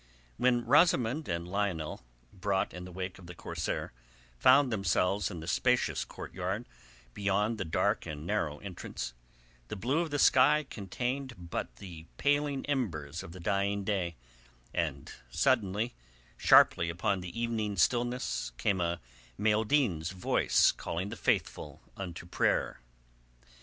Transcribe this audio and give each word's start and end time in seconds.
When 0.37 0.65
Rosamund 0.65 1.27
and 1.27 1.47
Lionel, 1.47 2.01
brought 2.33 2.73
in 2.73 2.85
the 2.85 2.91
wake 2.91 3.19
of 3.19 3.27
the 3.27 3.35
corsair, 3.35 3.93
found 4.39 4.73
themselves 4.73 5.29
in 5.29 5.41
the 5.41 5.47
spacious 5.47 6.03
courtyard 6.05 6.65
beyond 7.13 7.59
the 7.59 7.65
dark 7.65 8.07
and 8.07 8.25
narrow 8.25 8.57
entrance, 8.57 9.13
the 9.67 9.75
blue 9.75 9.99
of 9.99 10.09
the 10.09 10.17
sky 10.17 10.65
contained 10.67 11.35
but 11.51 11.75
the 11.75 12.07
paling 12.17 12.65
embers 12.65 13.21
of 13.21 13.31
the 13.31 13.39
dying 13.39 13.83
day, 13.83 14.15
and 14.73 15.11
suddenly, 15.29 15.93
sharply 16.35 16.89
upon 16.89 17.19
the 17.21 17.39
evening 17.39 17.77
stillness, 17.77 18.53
came 18.57 18.81
a 18.81 18.99
mueddin's 19.37 20.09
voice 20.09 20.71
calling 20.71 21.09
the 21.09 21.15
faithful 21.15 21.79
unto 21.95 22.25
prayer. 22.25 22.79